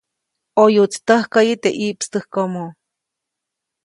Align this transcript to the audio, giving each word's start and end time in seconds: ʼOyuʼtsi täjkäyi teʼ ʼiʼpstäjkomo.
ʼOyuʼtsi 0.55 0.99
täjkäyi 1.07 1.53
teʼ 1.63 1.75
ʼiʼpstäjkomo. 1.79 2.65